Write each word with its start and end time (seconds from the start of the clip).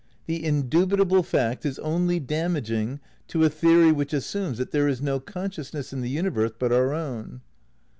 The 0.25 0.43
indubitable 0.43 1.21
fact 1.21 1.63
is 1.63 1.77
only 1.77 2.19
damaging 2.19 2.99
to 3.27 3.43
a 3.43 3.49
theory 3.51 3.91
which 3.91 4.13
assumes 4.13 4.57
that 4.57 4.71
there 4.71 4.87
is 4.87 4.99
no 4.99 5.19
consciousness 5.19 5.93
in 5.93 6.01
the 6.01 6.09
universe 6.09 6.53
but 6.57 6.71
our 6.71 6.91
own. 6.91 7.41